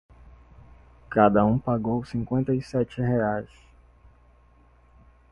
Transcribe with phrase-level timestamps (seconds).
[1.11, 3.47] Cada um pagou cinquenta e sete reais.